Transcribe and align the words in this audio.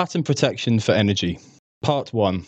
Patent 0.00 0.24
Protection 0.24 0.80
for 0.80 0.92
Energy, 0.92 1.38
Part 1.82 2.14
1. 2.14 2.46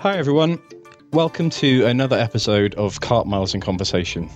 Hi, 0.00 0.16
everyone. 0.16 0.60
Welcome 1.12 1.48
to 1.50 1.86
another 1.86 2.18
episode 2.18 2.74
of 2.74 2.98
Carpmaels 2.98 3.54
in 3.54 3.60
Conversation. 3.60 4.28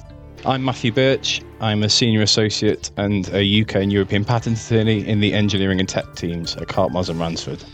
I'm 0.47 0.65
Matthew 0.65 0.93
Birch. 0.93 1.43
I'm 1.59 1.83
a 1.83 1.89
senior 1.89 2.23
associate 2.23 2.93
and 2.97 3.29
a 3.31 3.63
UK 3.63 3.75
and 3.75 3.93
European 3.93 4.25
patent 4.25 4.61
attorney 4.65 5.05
in 5.05 5.19
the 5.19 5.35
engineering 5.35 5.81
and 5.81 5.89
tech 5.89 6.15
teams 6.15 6.55
at 6.55 6.69
Carpmaels 6.69 7.09
and 7.09 7.19
Ransford. 7.19 7.65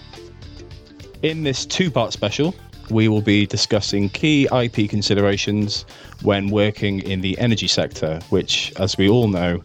In 1.20 1.43
this 1.43 1.66
two 1.66 1.91
part 1.91 2.14
special, 2.14 2.54
we 2.88 3.09
will 3.09 3.20
be 3.20 3.45
discussing 3.45 4.09
key 4.09 4.48
IP 4.50 4.88
considerations 4.88 5.84
when 6.22 6.48
working 6.48 7.00
in 7.00 7.20
the 7.20 7.38
energy 7.38 7.66
sector, 7.66 8.20
which, 8.30 8.72
as 8.79 8.96
we 8.96 9.06
all 9.06 9.29
know, 9.29 9.61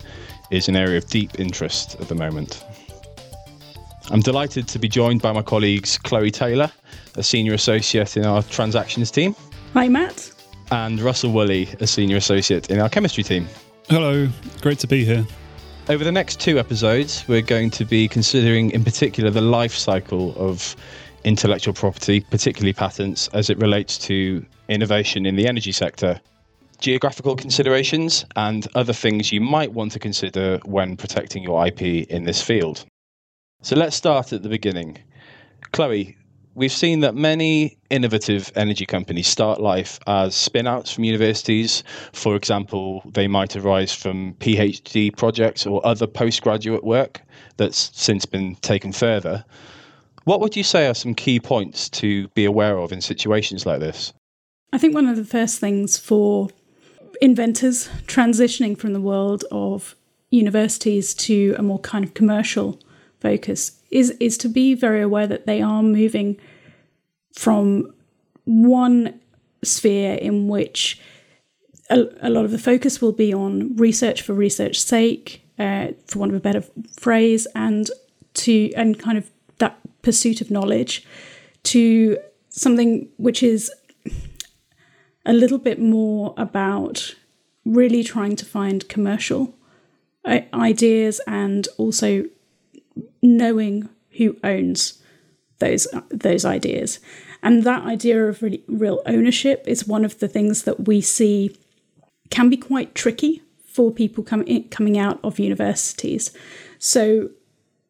is 0.51 0.67
an 0.67 0.75
area 0.75 0.97
of 0.97 1.07
deep 1.07 1.39
interest 1.39 1.99
at 1.99 2.07
the 2.07 2.15
moment. 2.15 2.63
I'm 4.11 4.21
delighted 4.21 4.67
to 4.69 4.79
be 4.79 4.87
joined 4.87 5.21
by 5.21 5.31
my 5.31 5.41
colleagues 5.41 5.97
Chloe 5.97 6.31
Taylor, 6.31 6.71
a 7.15 7.23
senior 7.23 7.53
associate 7.53 8.17
in 8.17 8.25
our 8.25 8.41
transactions 8.43 9.11
team, 9.11 9.35
Hi, 9.73 9.87
Matt. 9.87 10.31
and 10.71 10.99
Russell 10.99 11.31
Woolley, 11.31 11.69
a 11.79 11.85
senior 11.87 12.17
associate 12.17 12.71
in 12.71 12.79
our 12.79 12.89
chemistry 12.89 13.23
team. 13.23 13.47
Hello, 13.89 14.27
great 14.61 14.79
to 14.79 14.87
be 14.87 15.05
here. 15.05 15.25
Over 15.89 16.03
the 16.03 16.11
next 16.11 16.39
two 16.39 16.59
episodes, 16.59 17.27
we're 17.27 17.41
going 17.41 17.69
to 17.71 17.85
be 17.85 18.07
considering, 18.07 18.71
in 18.71 18.83
particular, 18.83 19.29
the 19.31 19.41
life 19.41 19.73
cycle 19.73 20.35
of 20.37 20.75
intellectual 21.23 21.73
property, 21.73 22.21
particularly 22.21 22.73
patents, 22.73 23.27
as 23.33 23.49
it 23.49 23.57
relates 23.57 23.97
to 23.99 24.45
innovation 24.69 25.25
in 25.25 25.35
the 25.35 25.47
energy 25.47 25.71
sector, 25.71 26.19
geographical 26.79 27.35
considerations, 27.35 28.25
and 28.35 28.67
other 28.75 28.93
things 28.93 29.31
you 29.31 29.41
might 29.41 29.73
want 29.73 29.91
to 29.91 29.99
consider 29.99 30.59
when 30.65 30.97
protecting 30.97 31.43
your 31.43 31.65
IP 31.67 31.81
in 32.09 32.23
this 32.23 32.41
field. 32.41 32.85
So 33.61 33.75
let's 33.75 33.95
start 33.95 34.31
at 34.33 34.43
the 34.43 34.49
beginning. 34.49 34.97
Chloe, 35.73 36.17
we've 36.55 36.71
seen 36.71 37.01
that 37.01 37.15
many 37.15 37.77
innovative 37.89 38.51
energy 38.55 38.85
companies 38.85 39.27
start 39.27 39.59
life 39.61 39.99
as 40.07 40.35
spin 40.35 40.67
outs 40.67 40.91
from 40.91 41.03
universities. 41.03 41.83
For 42.13 42.35
example, 42.35 43.01
they 43.05 43.27
might 43.27 43.55
arise 43.55 43.93
from 43.93 44.33
PhD 44.35 45.15
projects 45.15 45.65
or 45.65 45.85
other 45.85 46.07
postgraduate 46.07 46.83
work 46.83 47.21
that's 47.57 47.91
since 47.93 48.25
been 48.25 48.55
taken 48.55 48.91
further. 48.91 49.43
What 50.23 50.41
would 50.41 50.55
you 50.55 50.63
say 50.63 50.87
are 50.87 50.93
some 50.93 51.15
key 51.15 51.39
points 51.39 51.89
to 51.89 52.27
be 52.29 52.45
aware 52.45 52.77
of 52.77 52.91
in 52.91 53.01
situations 53.01 53.65
like 53.65 53.79
this? 53.79 54.13
I 54.71 54.77
think 54.77 54.93
one 54.93 55.07
of 55.07 55.17
the 55.17 55.25
first 55.25 55.59
things 55.59 55.97
for 55.97 56.49
inventors 57.21 57.89
transitioning 58.05 58.77
from 58.77 58.93
the 58.93 59.01
world 59.01 59.43
of 59.51 59.95
universities 60.31 61.13
to 61.13 61.55
a 61.57 61.63
more 61.63 61.79
kind 61.79 62.05
of 62.05 62.13
commercial 62.13 62.79
focus 63.19 63.79
is 63.91 64.11
is 64.19 64.37
to 64.37 64.47
be 64.47 64.73
very 64.73 65.01
aware 65.01 65.27
that 65.27 65.45
they 65.45 65.61
are 65.61 65.83
moving 65.83 66.37
from 67.33 67.91
one 68.45 69.19
sphere 69.63 70.15
in 70.15 70.47
which 70.47 70.99
a, 71.89 72.05
a 72.21 72.29
lot 72.29 72.45
of 72.45 72.51
the 72.51 72.59
focus 72.59 73.01
will 73.01 73.11
be 73.11 73.33
on 73.33 73.75
research 73.75 74.21
for 74.21 74.33
research's 74.33 74.83
sake, 74.83 75.43
uh, 75.57 75.87
for 76.05 76.19
want 76.19 76.31
of 76.31 76.37
a 76.37 76.39
better 76.39 76.63
phrase, 76.97 77.47
and 77.55 77.89
to 78.35 78.71
and 78.75 78.99
kind 78.99 79.17
of 79.17 79.29
that 79.57 79.79
pursuit 80.01 80.41
of 80.41 80.51
knowledge 80.51 81.05
to 81.63 82.17
something 82.49 83.09
which 83.17 83.43
is 83.43 83.71
a 85.25 85.33
little 85.33 85.57
bit 85.57 85.79
more 85.79 86.33
about 86.37 87.15
really 87.65 88.03
trying 88.03 88.35
to 88.35 88.45
find 88.45 88.87
commercial 88.89 89.55
uh, 90.25 90.41
ideas 90.53 91.21
and 91.27 91.67
also 91.77 92.25
knowing 93.21 93.89
who 94.17 94.37
owns 94.43 95.01
those 95.59 95.87
those 96.09 96.45
ideas. 96.45 96.99
And 97.41 97.63
that 97.63 97.85
idea 97.85 98.25
of 98.25 98.41
really 98.41 98.63
real 98.67 99.01
ownership 99.05 99.63
is 99.65 99.87
one 99.87 100.03
of 100.03 100.19
the 100.19 100.27
things 100.27 100.63
that 100.63 100.87
we 100.87 100.99
see 101.01 101.55
can 102.29 102.49
be 102.49 102.57
quite 102.57 102.95
tricky 102.95 103.41
for 103.65 103.91
people 103.91 104.23
coming 104.23 104.67
coming 104.69 104.97
out 104.97 105.19
of 105.23 105.39
universities. 105.39 106.31
So 106.79 107.29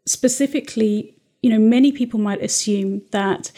specifically 0.06 1.16
you 1.42 1.50
know 1.50 1.60
many 1.60 1.92
people 1.92 2.20
might 2.20 2.42
assume 2.42 3.02
that 3.12 3.52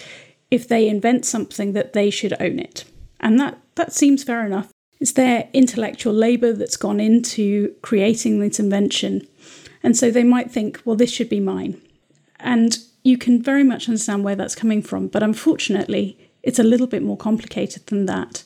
if 0.50 0.68
they 0.68 0.88
invent 0.88 1.26
something 1.26 1.74
that 1.74 1.94
they 1.94 2.09
should 2.09 2.34
own 2.40 2.59
it 2.59 2.84
and 3.22 3.40
that 3.40 3.58
that 3.76 3.94
seems 3.94 4.24
fair 4.24 4.46
enough. 4.46 4.72
It's 5.00 5.14
their 5.14 5.50
intellectual 5.54 6.14
labor 6.14 6.54
that's 6.54 6.78
gone 6.78 7.00
into 7.00 7.74
creating 7.82 8.40
this 8.40 8.59
invention? 8.59 9.28
And 9.82 9.98
so 9.98 10.12
they 10.12 10.24
might 10.24 10.52
think 10.52 10.82
well 10.84 10.96
this 10.96 11.12
should 11.12 11.30
be 11.30 11.40
mine. 11.40 11.82
And 12.40 12.78
you 13.04 13.18
can 13.18 13.42
very 13.42 13.64
much 13.64 13.88
understand 13.88 14.24
where 14.24 14.36
that's 14.36 14.56
coming 14.56 14.82
from 14.82 15.08
but 15.08 15.24
unfortunately 15.24 16.18
it's 16.44 16.59
a 16.59 16.64
little 16.64 16.88
bit 16.88 17.04
more 17.04 17.18
complicated 17.18 17.86
than 17.88 18.06
that. 18.08 18.44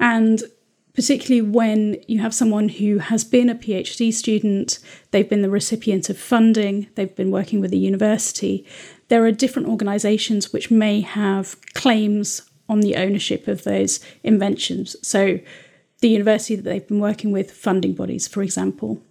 And 0.00 0.42
particularly 0.94 1.42
when 1.42 1.96
you 2.08 2.18
have 2.18 2.34
someone 2.34 2.68
who 2.68 2.98
has 2.98 3.22
been 3.22 3.48
a 3.48 3.54
PhD 3.54 4.12
student, 4.12 4.80
they've 5.10 5.28
been 5.28 5.42
the 5.42 5.50
recipient 5.50 6.10
of 6.10 6.18
funding, 6.18 6.88
they've 6.96 7.14
been 7.14 7.30
working 7.30 7.60
with 7.60 7.70
the 7.70 7.78
university. 7.78 8.66
There 9.06 9.24
are 9.24 9.30
different 9.30 9.68
organisations 9.68 10.52
which 10.52 10.72
may 10.72 11.00
have 11.00 11.56
claims 11.74 12.48
on 12.68 12.80
the 12.80 12.96
ownership 12.96 13.48
of 13.48 13.64
those 13.64 14.00
inventions. 14.22 14.96
So, 15.02 15.40
the 16.00 16.08
university 16.08 16.54
that 16.54 16.62
they've 16.62 16.86
been 16.86 17.00
working 17.00 17.32
with, 17.32 17.50
funding 17.50 17.92
bodies, 17.94 18.28
for 18.28 18.42
example. 18.42 19.02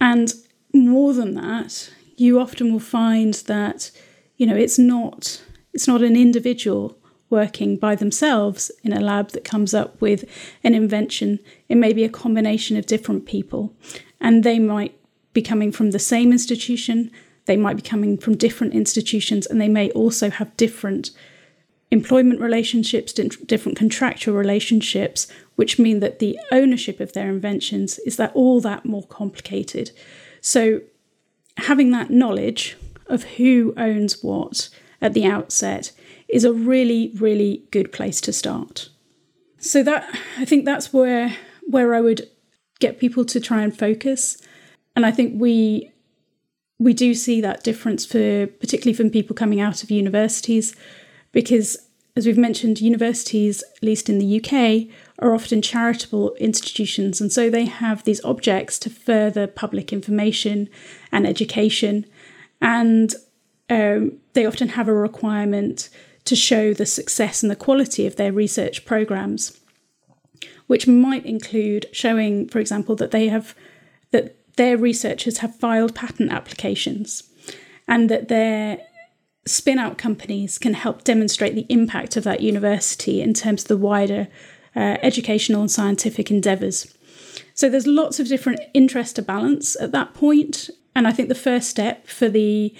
And 0.00 0.32
more 0.72 1.12
than 1.12 1.34
that, 1.34 1.90
you 2.16 2.40
often 2.40 2.72
will 2.72 2.80
find 2.80 3.34
that 3.34 3.90
you 4.36 4.46
know 4.46 4.56
it's 4.56 4.78
not 4.78 5.42
it's 5.72 5.88
not 5.88 6.02
an 6.02 6.16
individual 6.16 6.96
working 7.28 7.76
by 7.76 7.94
themselves 7.94 8.70
in 8.82 8.92
a 8.92 9.00
lab 9.00 9.30
that 9.30 9.44
comes 9.44 9.72
up 9.72 10.00
with 10.00 10.24
an 10.64 10.74
invention. 10.74 11.38
It 11.68 11.76
may 11.76 11.92
be 11.92 12.04
a 12.04 12.08
combination 12.08 12.76
of 12.76 12.86
different 12.86 13.24
people, 13.26 13.74
and 14.20 14.42
they 14.42 14.58
might 14.58 14.96
be 15.32 15.42
coming 15.42 15.70
from 15.70 15.92
the 15.92 15.98
same 15.98 16.32
institution, 16.32 17.10
they 17.46 17.56
might 17.56 17.76
be 17.76 17.82
coming 17.82 18.18
from 18.18 18.36
different 18.36 18.74
institutions, 18.74 19.46
and 19.46 19.60
they 19.60 19.68
may 19.68 19.90
also 19.92 20.28
have 20.28 20.56
different 20.56 21.10
employment 21.90 22.40
relationships, 22.40 23.12
different 23.12 23.76
contractual 23.76 24.36
relationships, 24.36 25.26
which 25.56 25.78
mean 25.78 26.00
that 26.00 26.20
the 26.20 26.38
ownership 26.52 27.00
of 27.00 27.12
their 27.12 27.28
inventions 27.28 27.98
is 28.00 28.16
that 28.16 28.32
all 28.34 28.60
that 28.60 28.84
more 28.84 29.06
complicated. 29.06 29.90
So 30.40 30.80
having 31.56 31.90
that 31.90 32.10
knowledge 32.10 32.76
of 33.06 33.24
who 33.24 33.74
owns 33.76 34.22
what 34.22 34.68
at 35.02 35.14
the 35.14 35.24
outset 35.24 35.92
is 36.28 36.44
a 36.44 36.52
really, 36.52 37.12
really 37.16 37.64
good 37.70 37.92
place 37.92 38.20
to 38.22 38.32
start. 38.32 38.88
So 39.58 39.82
that 39.82 40.08
I 40.38 40.44
think 40.44 40.64
that's 40.64 40.92
where 40.92 41.36
where 41.66 41.94
I 41.94 42.00
would 42.00 42.28
get 42.78 42.98
people 42.98 43.24
to 43.26 43.40
try 43.40 43.62
and 43.62 43.76
focus. 43.76 44.38
And 44.96 45.04
I 45.04 45.10
think 45.10 45.40
we 45.40 45.90
we 46.78 46.94
do 46.94 47.14
see 47.14 47.40
that 47.42 47.62
difference 47.62 48.06
for 48.06 48.46
particularly 48.46 48.94
from 48.94 49.10
people 49.10 49.36
coming 49.36 49.60
out 49.60 49.82
of 49.82 49.90
universities, 49.90 50.74
because 51.32 51.76
as 52.16 52.26
we've 52.26 52.36
mentioned, 52.36 52.80
universities, 52.80 53.62
at 53.76 53.82
least 53.82 54.08
in 54.08 54.18
the 54.18 54.40
UK, 54.40 54.92
are 55.20 55.34
often 55.34 55.62
charitable 55.62 56.34
institutions, 56.34 57.20
and 57.20 57.32
so 57.32 57.48
they 57.48 57.66
have 57.66 58.04
these 58.04 58.22
objects 58.24 58.78
to 58.80 58.90
further 58.90 59.46
public 59.46 59.92
information 59.92 60.68
and 61.12 61.26
education, 61.26 62.04
and 62.60 63.14
um, 63.68 64.18
they 64.32 64.44
often 64.44 64.70
have 64.70 64.88
a 64.88 64.92
requirement 64.92 65.88
to 66.24 66.34
show 66.34 66.74
the 66.74 66.86
success 66.86 67.42
and 67.42 67.50
the 67.50 67.56
quality 67.56 68.06
of 68.06 68.16
their 68.16 68.32
research 68.32 68.84
programs, 68.84 69.58
which 70.66 70.86
might 70.86 71.24
include 71.24 71.86
showing, 71.92 72.48
for 72.48 72.58
example, 72.58 72.96
that 72.96 73.12
they 73.12 73.28
have 73.28 73.54
that 74.10 74.36
their 74.56 74.76
researchers 74.76 75.38
have 75.38 75.54
filed 75.56 75.94
patent 75.94 76.32
applications 76.32 77.22
and 77.86 78.10
that 78.10 78.28
their 78.28 78.78
spin 79.50 79.78
out 79.78 79.98
companies 79.98 80.58
can 80.58 80.74
help 80.74 81.02
demonstrate 81.02 81.54
the 81.54 81.66
impact 81.68 82.16
of 82.16 82.24
that 82.24 82.40
university 82.40 83.20
in 83.20 83.34
terms 83.34 83.62
of 83.62 83.68
the 83.68 83.76
wider 83.76 84.28
uh, 84.76 84.96
educational 85.02 85.60
and 85.60 85.70
scientific 85.70 86.30
endeavours. 86.30 86.94
So 87.54 87.68
there's 87.68 87.86
lots 87.86 88.20
of 88.20 88.28
different 88.28 88.60
interest 88.74 89.16
to 89.16 89.22
balance 89.22 89.76
at 89.80 89.92
that 89.92 90.14
point, 90.14 90.70
and 90.94 91.06
I 91.06 91.12
think 91.12 91.28
the 91.28 91.34
first 91.34 91.68
step 91.68 92.06
for 92.06 92.28
the 92.28 92.74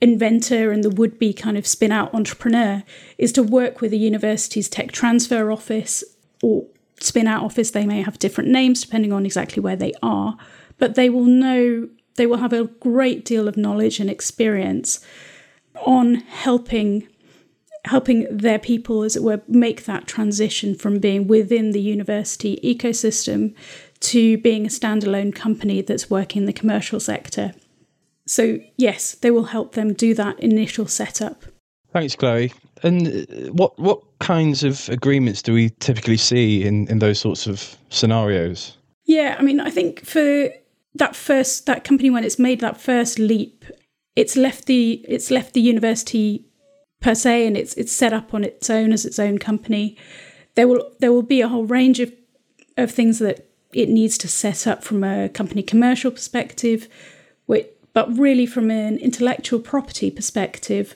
inventor 0.00 0.70
and 0.70 0.82
the 0.82 0.90
would 0.90 1.18
be 1.18 1.32
kind 1.32 1.58
of 1.58 1.66
spin 1.66 1.92
out 1.92 2.14
entrepreneur 2.14 2.82
is 3.18 3.32
to 3.32 3.42
work 3.42 3.80
with 3.80 3.90
the 3.90 3.98
university's 3.98 4.68
tech 4.68 4.92
transfer 4.92 5.50
office 5.50 6.02
or 6.42 6.64
spin 7.00 7.26
out 7.26 7.44
office. 7.44 7.70
They 7.70 7.86
may 7.86 8.00
have 8.00 8.18
different 8.18 8.48
names 8.48 8.80
depending 8.80 9.12
on 9.12 9.26
exactly 9.26 9.60
where 9.60 9.76
they 9.76 9.92
are, 10.02 10.38
but 10.78 10.94
they 10.94 11.10
will 11.10 11.24
know, 11.24 11.88
they 12.16 12.26
will 12.26 12.38
have 12.38 12.52
a 12.52 12.64
great 12.64 13.24
deal 13.24 13.46
of 13.46 13.56
knowledge 13.56 14.00
and 14.00 14.08
experience 14.08 15.04
on 15.84 16.16
helping 16.16 17.08
helping 17.84 18.26
their 18.36 18.58
people 18.58 19.02
as 19.02 19.16
it 19.16 19.22
were 19.22 19.40
make 19.48 19.84
that 19.84 20.06
transition 20.06 20.74
from 20.74 20.98
being 20.98 21.26
within 21.26 21.72
the 21.72 21.80
university 21.80 22.58
ecosystem 22.62 23.54
to 24.00 24.36
being 24.38 24.66
a 24.66 24.68
standalone 24.68 25.34
company 25.34 25.80
that's 25.80 26.10
working 26.10 26.42
in 26.42 26.46
the 26.46 26.52
commercial 26.52 27.00
sector. 27.00 27.52
So, 28.26 28.58
yes, 28.76 29.14
they 29.14 29.30
will 29.30 29.44
help 29.44 29.72
them 29.72 29.94
do 29.94 30.12
that 30.14 30.38
initial 30.38 30.86
setup. 30.86 31.44
Thanks, 31.92 32.14
Chloe. 32.14 32.52
And 32.82 33.08
uh, 33.08 33.52
what 33.52 33.78
what 33.78 34.02
kinds 34.18 34.62
of 34.62 34.88
agreements 34.90 35.40
do 35.42 35.54
we 35.54 35.70
typically 35.80 36.18
see 36.18 36.64
in, 36.64 36.86
in 36.88 36.98
those 36.98 37.18
sorts 37.18 37.46
of 37.46 37.76
scenarios? 37.88 38.76
Yeah, 39.04 39.36
I 39.38 39.42
mean, 39.42 39.60
I 39.60 39.70
think 39.70 40.04
for 40.04 40.50
that 40.94 41.16
first 41.16 41.66
that 41.66 41.84
company 41.84 42.10
when 42.10 42.24
it's 42.24 42.38
made 42.38 42.60
that 42.60 42.78
first 42.80 43.18
leap, 43.18 43.64
it's 44.18 44.36
left 44.36 44.66
the 44.66 45.04
it's 45.08 45.30
left 45.30 45.54
the 45.54 45.60
university 45.60 46.44
per 47.00 47.14
se, 47.14 47.46
and 47.46 47.56
it's 47.56 47.74
it's 47.74 47.92
set 47.92 48.12
up 48.12 48.34
on 48.34 48.42
its 48.42 48.68
own 48.68 48.92
as 48.92 49.04
its 49.04 49.18
own 49.18 49.38
company. 49.38 49.96
There 50.56 50.66
will 50.66 50.90
there 50.98 51.12
will 51.12 51.22
be 51.22 51.40
a 51.40 51.48
whole 51.48 51.64
range 51.64 52.00
of 52.00 52.12
of 52.76 52.90
things 52.90 53.20
that 53.20 53.46
it 53.72 53.88
needs 53.88 54.18
to 54.18 54.28
set 54.28 54.66
up 54.66 54.82
from 54.82 55.04
a 55.04 55.28
company 55.28 55.62
commercial 55.62 56.10
perspective, 56.10 56.88
but 57.98 58.16
really 58.16 58.46
from 58.46 58.70
an 58.70 58.96
intellectual 58.98 59.58
property 59.58 60.10
perspective, 60.10 60.94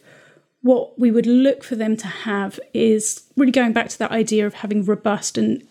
what 0.60 0.98
we 0.98 1.10
would 1.10 1.26
look 1.26 1.64
for 1.64 1.74
them 1.74 1.96
to 1.96 2.06
have 2.06 2.60
is 2.72 3.24
really 3.36 3.50
going 3.50 3.72
back 3.72 3.88
to 3.88 3.98
that 3.98 4.12
idea 4.12 4.46
of 4.46 4.54
having 4.54 4.84
robust 4.84 5.36
and 5.36 5.66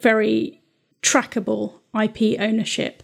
very 0.00 0.62
trackable 1.02 1.74
IP 1.94 2.40
ownership. 2.40 3.02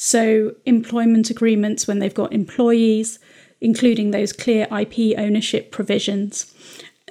So, 0.00 0.54
employment 0.64 1.28
agreements 1.28 1.88
when 1.88 1.98
they've 1.98 2.14
got 2.14 2.32
employees, 2.32 3.18
including 3.60 4.12
those 4.12 4.32
clear 4.32 4.68
IP 4.70 5.18
ownership 5.18 5.72
provisions. 5.72 6.54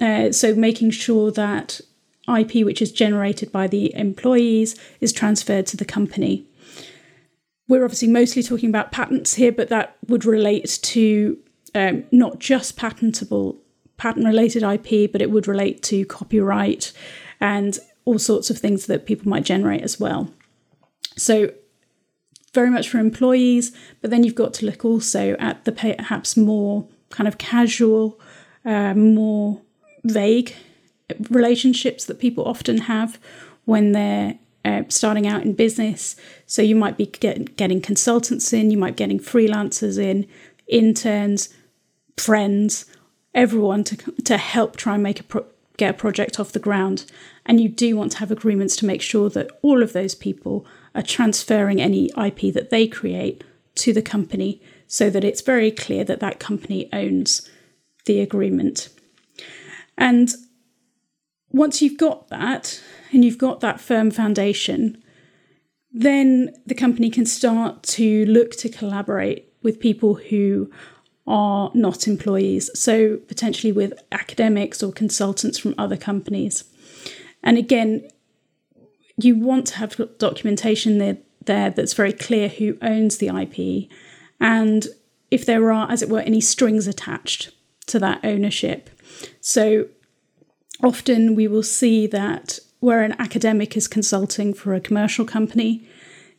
Uh, 0.00 0.32
so, 0.32 0.54
making 0.54 0.92
sure 0.92 1.30
that 1.30 1.82
IP 2.26 2.64
which 2.64 2.80
is 2.80 2.90
generated 2.90 3.52
by 3.52 3.66
the 3.66 3.94
employees 3.94 4.74
is 5.02 5.12
transferred 5.12 5.66
to 5.66 5.76
the 5.76 5.84
company. 5.84 6.46
We're 7.68 7.84
obviously 7.84 8.08
mostly 8.08 8.42
talking 8.42 8.70
about 8.70 8.90
patents 8.90 9.34
here, 9.34 9.52
but 9.52 9.68
that 9.68 9.98
would 10.06 10.24
relate 10.24 10.78
to 10.84 11.38
um, 11.74 12.04
not 12.10 12.38
just 12.38 12.78
patentable 12.78 13.60
patent 13.98 14.24
related 14.24 14.62
IP, 14.62 15.12
but 15.12 15.20
it 15.20 15.30
would 15.30 15.46
relate 15.46 15.82
to 15.82 16.06
copyright 16.06 16.94
and 17.38 17.78
all 18.06 18.18
sorts 18.18 18.48
of 18.48 18.56
things 18.56 18.86
that 18.86 19.04
people 19.04 19.28
might 19.28 19.44
generate 19.44 19.82
as 19.82 20.00
well. 20.00 20.32
So, 21.18 21.50
very 22.60 22.70
much 22.70 22.88
for 22.88 22.98
employees, 22.98 23.66
but 24.00 24.10
then 24.10 24.24
you've 24.24 24.42
got 24.42 24.52
to 24.52 24.66
look 24.66 24.84
also 24.84 25.36
at 25.38 25.64
the 25.64 25.70
perhaps 25.70 26.36
more 26.36 26.88
kind 27.10 27.28
of 27.28 27.38
casual, 27.38 28.18
uh, 28.64 28.94
more 28.94 29.60
vague 30.02 30.50
relationships 31.30 32.04
that 32.06 32.18
people 32.18 32.44
often 32.44 32.78
have 32.92 33.10
when 33.64 33.92
they're 33.92 34.38
uh, 34.64 34.82
starting 34.88 35.26
out 35.32 35.42
in 35.42 35.52
business. 35.52 36.16
So 36.46 36.60
you 36.60 36.74
might 36.74 36.96
be 36.96 37.06
get, 37.06 37.56
getting 37.56 37.80
consultants 37.80 38.52
in, 38.52 38.72
you 38.72 38.76
might 38.76 38.96
be 38.96 39.04
getting 39.04 39.20
freelancers 39.20 39.96
in, 39.96 40.26
interns, 40.66 41.48
friends, 42.16 42.86
everyone 43.34 43.84
to 43.84 43.96
to 44.24 44.36
help 44.36 44.76
try 44.76 44.94
and 44.94 45.02
make 45.02 45.20
a 45.20 45.22
pro- 45.22 45.46
get 45.76 45.90
a 45.90 45.98
project 46.04 46.40
off 46.40 46.50
the 46.50 46.66
ground. 46.68 47.04
And 47.46 47.60
you 47.60 47.68
do 47.68 47.96
want 47.96 48.10
to 48.12 48.18
have 48.18 48.32
agreements 48.32 48.74
to 48.76 48.86
make 48.86 49.02
sure 49.02 49.30
that 49.30 49.48
all 49.62 49.80
of 49.80 49.92
those 49.92 50.16
people 50.16 50.66
are 50.94 51.02
transferring 51.02 51.80
any 51.80 52.10
IP 52.16 52.52
that 52.54 52.70
they 52.70 52.86
create 52.86 53.44
to 53.76 53.92
the 53.92 54.02
company 54.02 54.60
so 54.86 55.10
that 55.10 55.24
it's 55.24 55.40
very 55.40 55.70
clear 55.70 56.04
that 56.04 56.20
that 56.20 56.40
company 56.40 56.88
owns 56.92 57.48
the 58.06 58.20
agreement. 58.20 58.88
And 59.96 60.30
once 61.50 61.82
you've 61.82 61.98
got 61.98 62.28
that 62.28 62.80
and 63.12 63.24
you've 63.24 63.38
got 63.38 63.60
that 63.60 63.80
firm 63.80 64.10
foundation, 64.10 65.02
then 65.90 66.54
the 66.66 66.74
company 66.74 67.10
can 67.10 67.26
start 67.26 67.82
to 67.82 68.26
look 68.26 68.52
to 68.52 68.68
collaborate 68.68 69.52
with 69.62 69.80
people 69.80 70.14
who 70.14 70.70
are 71.26 71.70
not 71.74 72.08
employees, 72.08 72.70
so 72.74 73.18
potentially 73.28 73.72
with 73.72 73.92
academics 74.10 74.82
or 74.82 74.92
consultants 74.92 75.58
from 75.58 75.74
other 75.76 75.96
companies. 75.96 76.64
And 77.42 77.58
again, 77.58 78.08
you 79.18 79.36
want 79.36 79.66
to 79.68 79.76
have 79.76 80.00
documentation 80.18 80.98
there, 80.98 81.18
there 81.44 81.70
that's 81.70 81.94
very 81.94 82.12
clear 82.12 82.48
who 82.48 82.78
owns 82.80 83.18
the 83.18 83.28
IP 83.28 83.90
and 84.40 84.86
if 85.30 85.44
there 85.44 85.70
are, 85.70 85.90
as 85.90 86.02
it 86.02 86.08
were, 86.08 86.20
any 86.20 86.40
strings 86.40 86.86
attached 86.86 87.50
to 87.86 87.98
that 87.98 88.20
ownership. 88.24 88.90
So 89.40 89.88
often 90.82 91.34
we 91.34 91.48
will 91.48 91.62
see 91.62 92.06
that 92.06 92.58
where 92.80 93.02
an 93.02 93.16
academic 93.18 93.76
is 93.76 93.88
consulting 93.88 94.54
for 94.54 94.74
a 94.74 94.80
commercial 94.80 95.24
company, 95.24 95.86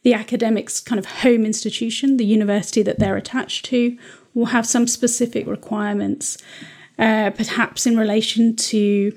the 0.03 0.13
academic's 0.13 0.79
kind 0.79 0.97
of 0.97 1.05
home 1.05 1.45
institution, 1.45 2.17
the 2.17 2.25
university 2.25 2.81
that 2.81 2.99
they're 2.99 3.17
attached 3.17 3.65
to, 3.65 3.97
will 4.33 4.47
have 4.47 4.65
some 4.65 4.87
specific 4.87 5.45
requirements, 5.45 6.37
uh, 6.97 7.31
perhaps 7.31 7.85
in 7.85 7.97
relation 7.97 8.55
to 8.55 9.11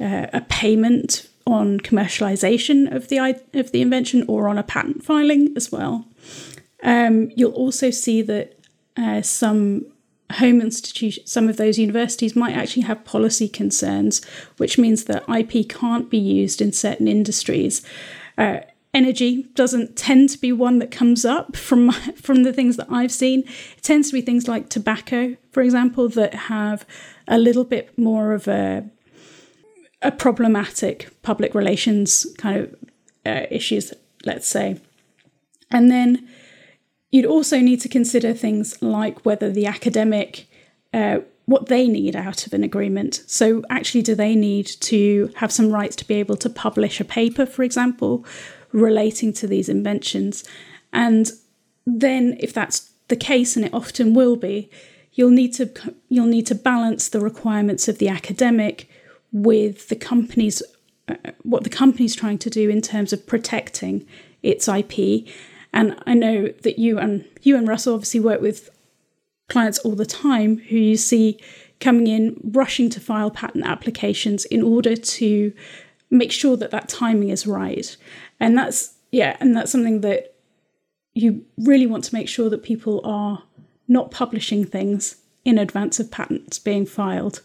uh, 0.00 0.26
a 0.32 0.40
payment 0.48 1.28
on 1.46 1.78
commercialization 1.80 2.94
of 2.94 3.08
the 3.08 3.18
of 3.52 3.72
the 3.72 3.82
invention 3.82 4.24
or 4.28 4.48
on 4.48 4.58
a 4.58 4.62
patent 4.62 5.04
filing 5.04 5.52
as 5.56 5.70
well. 5.70 6.06
Um, 6.82 7.30
you'll 7.34 7.52
also 7.52 7.90
see 7.90 8.22
that 8.22 8.58
uh, 8.96 9.22
some 9.22 9.86
home 10.32 10.60
institutions, 10.60 11.30
some 11.30 11.48
of 11.48 11.56
those 11.56 11.78
universities 11.78 12.34
might 12.34 12.54
actually 12.54 12.82
have 12.82 13.04
policy 13.04 13.48
concerns, 13.48 14.24
which 14.56 14.78
means 14.78 15.04
that 15.04 15.24
IP 15.28 15.68
can't 15.68 16.10
be 16.10 16.18
used 16.18 16.60
in 16.60 16.72
certain 16.72 17.08
industries. 17.08 17.82
Uh, 18.36 18.60
energy 18.92 19.44
doesn't 19.54 19.96
tend 19.96 20.30
to 20.30 20.38
be 20.38 20.52
one 20.52 20.78
that 20.78 20.90
comes 20.90 21.24
up 21.24 21.56
from 21.56 21.90
from 22.16 22.42
the 22.42 22.52
things 22.52 22.76
that 22.76 22.90
I've 22.90 23.12
seen. 23.12 23.40
It 23.76 23.82
tends 23.82 24.08
to 24.08 24.14
be 24.14 24.20
things 24.20 24.48
like 24.48 24.68
tobacco, 24.68 25.36
for 25.50 25.62
example, 25.62 26.08
that 26.10 26.34
have 26.34 26.86
a 27.28 27.38
little 27.38 27.64
bit 27.64 27.96
more 27.98 28.32
of 28.32 28.48
a 28.48 28.84
a 28.86 28.90
problematic 30.10 31.10
public 31.22 31.54
relations 31.54 32.26
kind 32.38 32.60
of 32.60 32.74
uh, 33.26 33.46
issues, 33.50 33.92
let's 34.24 34.46
say. 34.46 34.80
And 35.70 35.90
then 35.90 36.28
you'd 37.10 37.26
also 37.26 37.58
need 37.58 37.80
to 37.80 37.88
consider 37.88 38.32
things 38.32 38.80
like 38.82 39.24
whether 39.24 39.50
the 39.50 39.66
academic, 39.66 40.46
uh, 40.92 41.18
what 41.46 41.66
they 41.66 41.88
need 41.88 42.16
out 42.16 42.46
of 42.46 42.52
an 42.52 42.64
agreement. 42.64 43.22
So, 43.26 43.62
actually, 43.70 44.02
do 44.02 44.14
they 44.14 44.34
need 44.34 44.66
to 44.66 45.30
have 45.36 45.52
some 45.52 45.70
rights 45.70 45.96
to 45.96 46.06
be 46.06 46.14
able 46.14 46.36
to 46.36 46.50
publish 46.50 47.00
a 47.00 47.04
paper, 47.04 47.46
for 47.46 47.62
example, 47.62 48.24
relating 48.72 49.32
to 49.34 49.46
these 49.46 49.68
inventions? 49.68 50.44
And 50.92 51.30
then, 51.86 52.36
if 52.40 52.52
that's 52.52 52.90
the 53.08 53.16
case, 53.16 53.56
and 53.56 53.64
it 53.64 53.74
often 53.74 54.14
will 54.14 54.36
be, 54.36 54.70
you'll 55.12 55.30
need 55.30 55.54
to 55.54 55.70
you'll 56.08 56.26
need 56.26 56.46
to 56.46 56.54
balance 56.54 57.08
the 57.08 57.20
requirements 57.20 57.88
of 57.88 57.98
the 57.98 58.08
academic 58.08 58.88
with 59.34 59.88
the 59.88 59.96
company's 59.96 60.62
uh, 61.08 61.16
what 61.42 61.64
the 61.64 61.70
company's 61.70 62.14
trying 62.14 62.38
to 62.38 62.48
do 62.48 62.70
in 62.70 62.80
terms 62.80 63.12
of 63.12 63.26
protecting 63.26 64.06
its 64.42 64.66
IP. 64.68 65.28
And 65.74 66.00
I 66.06 66.14
know 66.14 66.48
that 66.62 66.78
you 66.78 66.98
and 66.98 67.26
you 67.42 67.58
and 67.58 67.68
Russell 67.68 67.94
obviously 67.94 68.20
work 68.20 68.40
with 68.40 68.70
clients 69.50 69.80
all 69.80 69.96
the 69.96 70.06
time 70.06 70.58
who 70.58 70.76
you 70.76 70.96
see 70.96 71.38
coming 71.80 72.06
in 72.06 72.40
rushing 72.42 72.88
to 72.88 73.00
file 73.00 73.30
patent 73.30 73.66
applications 73.66 74.46
in 74.46 74.62
order 74.62 74.96
to 74.96 75.52
make 76.10 76.32
sure 76.32 76.56
that 76.56 76.70
that 76.70 76.88
timing 76.88 77.28
is 77.28 77.46
right. 77.46 77.96
And 78.40 78.56
that's 78.56 78.94
yeah, 79.10 79.36
and 79.40 79.54
that's 79.56 79.72
something 79.72 80.00
that 80.02 80.36
you 81.12 81.44
really 81.58 81.86
want 81.86 82.04
to 82.04 82.14
make 82.14 82.28
sure 82.28 82.48
that 82.48 82.62
people 82.62 83.00
are 83.04 83.42
not 83.88 84.10
publishing 84.10 84.64
things 84.64 85.16
in 85.44 85.58
advance 85.58 86.00
of 86.00 86.10
patents 86.10 86.58
being 86.58 86.86
filed 86.86 87.42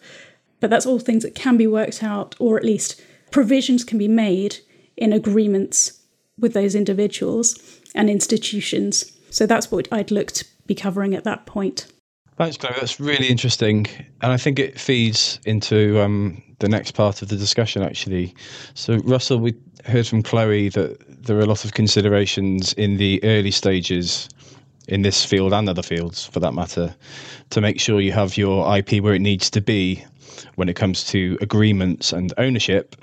but 0.59 0.69
that's 0.69 0.85
all 0.85 0.99
things 0.99 1.23
that 1.23 1.35
can 1.35 1.57
be 1.57 1.67
worked 1.67 2.03
out, 2.03 2.35
or 2.39 2.57
at 2.57 2.63
least 2.63 3.01
provisions 3.31 3.83
can 3.83 3.97
be 3.97 4.07
made 4.07 4.57
in 4.97 5.13
agreements 5.13 5.99
with 6.37 6.53
those 6.53 6.75
individuals 6.75 7.79
and 7.95 8.09
institutions. 8.09 9.11
So 9.29 9.45
that's 9.45 9.71
what 9.71 9.87
I'd 9.91 10.11
look 10.11 10.31
to 10.33 10.45
be 10.65 10.75
covering 10.75 11.15
at 11.15 11.23
that 11.23 11.45
point. 11.45 11.87
Thanks, 12.37 12.55
Chloe. 12.55 12.73
That's 12.79 12.99
really 12.99 13.27
interesting. 13.27 13.85
And 14.21 14.31
I 14.31 14.37
think 14.37 14.59
it 14.59 14.79
feeds 14.79 15.39
into 15.45 15.99
um, 15.99 16.41
the 16.59 16.69
next 16.69 16.91
part 16.91 17.21
of 17.21 17.27
the 17.27 17.35
discussion, 17.35 17.83
actually. 17.83 18.33
So, 18.75 18.95
Russell, 18.99 19.39
we 19.39 19.55
heard 19.85 20.07
from 20.07 20.23
Chloe 20.23 20.69
that 20.69 21.25
there 21.25 21.37
are 21.37 21.41
a 21.41 21.45
lot 21.45 21.65
of 21.65 21.73
considerations 21.73 22.71
in 22.73 22.95
the 22.95 23.21
early 23.23 23.51
stages 23.51 24.29
in 24.87 25.01
this 25.01 25.25
field 25.25 25.53
and 25.53 25.67
other 25.67 25.83
fields, 25.83 26.25
for 26.25 26.39
that 26.39 26.53
matter, 26.53 26.95
to 27.49 27.61
make 27.61 27.79
sure 27.79 27.99
you 27.99 28.13
have 28.13 28.37
your 28.37 28.77
IP 28.77 29.03
where 29.03 29.13
it 29.13 29.21
needs 29.21 29.49
to 29.49 29.61
be 29.61 30.03
when 30.55 30.69
it 30.69 30.75
comes 30.75 31.03
to 31.05 31.37
agreements 31.41 32.13
and 32.13 32.33
ownership. 32.37 32.95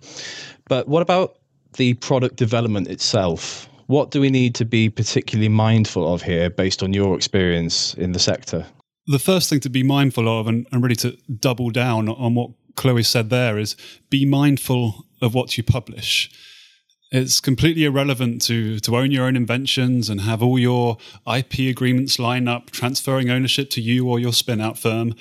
But 0.69 0.89
what 0.89 1.03
about 1.03 1.39
the 1.77 1.95
product 1.95 2.37
development 2.37 2.89
itself? 2.89 3.69
What 3.87 4.11
do 4.11 4.21
we 4.21 4.31
need 4.31 4.55
to 4.57 4.65
be 4.65 4.89
particularly 4.89 5.49
mindful 5.49 6.13
of 6.13 6.23
here 6.23 6.51
based 6.51 6.83
on 6.83 6.93
your 6.93 7.15
experience 7.15 7.95
in 7.95 8.13
the 8.13 8.19
sector? 8.19 8.67
The 9.07 9.21
first 9.21 9.49
thing 9.49 9.61
to 9.61 9.71
be 9.71 9.85
mindful 9.85 10.29
of, 10.29 10.49
and, 10.49 10.67
and 10.73 10.83
really 10.83 10.97
to 10.97 11.17
double 11.39 11.71
down 11.71 12.09
on 12.09 12.35
what 12.35 12.51
Chloe 12.75 13.05
said 13.05 13.31
there, 13.31 13.59
is 13.59 13.77
be 14.11 14.25
mindful 14.25 15.07
of 15.23 15.35
what 15.35 15.57
you 15.57 15.63
publish. 15.63 16.31
It's 17.13 17.39
completely 17.39 17.85
irrelevant 17.85 18.43
to, 18.43 18.81
to 18.81 18.97
own 18.97 19.13
your 19.13 19.27
own 19.27 19.37
inventions 19.37 20.11
and 20.11 20.23
have 20.23 20.43
all 20.43 20.59
your 20.59 20.97
IP 21.33 21.71
agreements 21.71 22.19
line 22.19 22.49
up, 22.49 22.71
transferring 22.71 23.31
ownership 23.31 23.71
to 23.71 23.81
you 23.81 24.09
or 24.09 24.19
your 24.19 24.33
spin 24.33 24.61
out 24.61 24.77
firm. 24.77 25.15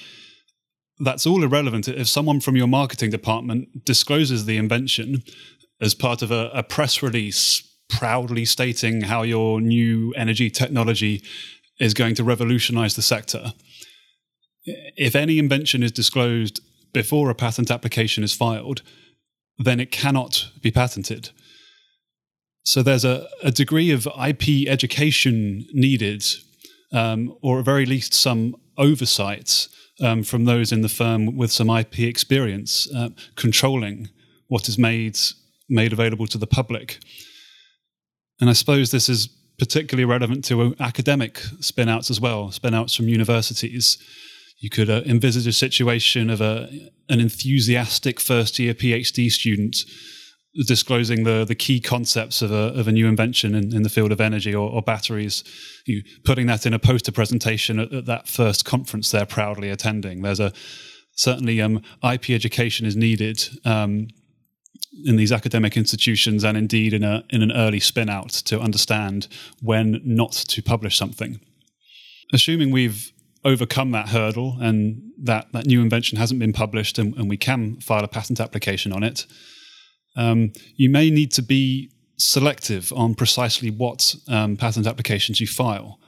That's 1.00 1.26
all 1.26 1.44
irrelevant 1.44 1.88
if 1.88 2.08
someone 2.08 2.40
from 2.40 2.56
your 2.56 2.68
marketing 2.68 3.10
department 3.10 3.86
discloses 3.86 4.46
the 4.46 4.58
invention 4.58 5.24
as 5.82 5.94
part 5.94 6.22
of 6.22 6.32
a, 6.32 6.50
a 6.54 6.64
press 6.64 7.04
release 7.04 7.62
proudly 7.90 8.46
stating 8.46 9.02
how 9.02 9.24
your 9.24 9.60
new 9.62 10.14
energy 10.14 10.50
technology 10.50 11.22
is 11.80 11.94
going 11.94 12.16
to 12.16 12.24
revolutionize 12.24 12.96
the 12.96 13.02
sector. 13.02 13.54
If 14.66 15.16
any 15.16 15.38
invention 15.38 15.84
is 15.84 15.92
disclosed 15.92 16.62
before 16.94 17.30
a 17.30 17.36
patent 17.36 17.70
application 17.70 18.24
is 18.24 18.34
filed, 18.34 18.82
then 19.58 19.80
it 19.80 19.92
cannot 19.92 20.50
be 20.62 20.72
patented. 20.72 21.30
So 22.64 22.82
there's 22.82 23.06
a, 23.06 23.28
a 23.44 23.52
degree 23.52 23.92
of 23.92 24.08
IP 24.08 24.68
education 24.68 25.68
needed, 25.74 26.26
um, 26.92 27.36
or 27.42 27.60
at 27.60 27.66
very 27.66 27.86
least 27.86 28.14
some 28.14 28.56
oversight 28.78 29.68
um, 30.02 30.24
from 30.24 30.46
those 30.46 30.72
in 30.72 30.82
the 30.82 30.90
firm 30.90 31.36
with 31.36 31.52
some 31.52 31.70
IP 31.70 32.00
experience, 32.00 32.88
uh, 32.94 33.10
controlling 33.36 34.10
what 34.48 34.68
is 34.68 34.78
made 34.78 35.18
made 35.68 35.94
available 35.94 36.28
to 36.28 36.38
the 36.38 36.48
public. 36.48 37.00
And 38.40 38.50
I 38.50 38.54
suppose 38.54 38.92
this 38.92 39.10
is 39.10 39.28
particularly 39.58 40.06
relevant 40.06 40.46
to 40.46 40.76
academic 40.80 41.36
spinouts 41.60 42.12
as 42.12 42.20
well, 42.20 42.50
spinouts 42.50 42.96
from 42.96 43.08
universities. 43.08 43.98
You 44.60 44.70
could 44.70 44.90
uh, 44.90 45.02
envisage 45.06 45.48
a 45.48 45.54
situation 45.54 46.30
of 46.30 46.42
a, 46.42 46.70
an 47.10 47.20
enthusiastic 47.20 48.20
first 48.20 48.60
year 48.60 48.74
PhD 48.74 49.32
student 49.32 49.78
disclosing 50.64 51.24
the, 51.24 51.44
the 51.44 51.56
key 51.56 51.80
concepts 51.80 52.42
of 52.42 52.52
a, 52.52 52.74
of 52.80 52.88
a 52.88 52.92
new 52.92 53.08
invention 53.08 53.54
in, 53.54 53.76
in 53.76 53.84
the 53.84 53.90
field 53.90 54.12
of 54.12 54.22
energy 54.22 54.56
or, 54.56 54.70
or 54.70 54.82
batteries, 54.82 55.44
you 55.86 56.02
putting 56.24 56.48
that 56.48 56.66
in 56.66 56.74
a 56.74 56.80
poster 56.80 57.12
presentation 57.12 57.80
at, 57.80 57.92
at, 57.92 58.06
that 58.06 58.28
first 58.28 58.64
conference 58.64 59.12
they're 59.12 59.26
proudly 59.26 59.70
attending. 59.70 60.22
There's 60.22 60.40
a 60.40 60.54
certainly 61.16 61.62
um, 61.62 61.82
IP 62.04 62.30
education 62.30 62.86
is 62.86 62.96
needed 62.96 63.44
um, 63.66 64.08
in 65.04 65.18
these 65.18 65.32
academic 65.32 65.76
institutions 65.76 66.44
and 66.44 66.58
indeed 66.58 66.94
in 66.94 67.04
a 67.04 67.24
in 67.30 67.42
an 67.42 67.52
early 67.52 67.82
spin 67.82 68.10
out 68.10 68.30
to 68.30 68.60
understand 68.60 69.28
when 69.62 70.02
not 70.06 70.32
to 70.32 70.62
publish 70.62 70.98
something. 70.98 71.42
Assuming 72.34 72.72
we've 72.72 73.12
overcome 73.44 73.92
that 73.92 74.10
hurdle 74.10 74.58
and 74.62 75.12
that 75.22 75.52
that 75.52 75.66
new 75.66 75.82
invention 75.82 76.18
hasn't 76.18 76.40
been 76.40 76.54
published 76.54 76.98
and, 76.98 77.14
and 77.16 77.30
we 77.30 77.38
can 77.38 77.76
file 77.82 78.04
a 78.04 78.08
patent 78.08 78.40
application 78.40 78.94
on 78.94 79.04
it, 79.04 79.26
um, 80.16 80.54
you 80.76 80.90
may 80.90 81.10
need 81.10 81.32
to 81.34 81.42
be 81.42 81.92
selective 82.18 82.94
on 82.94 83.16
precisely 83.16 83.70
what 83.70 84.16
um, 84.28 84.56
patent 84.56 84.88
applications 84.88 85.40
you 85.40 85.48
file 85.48 86.00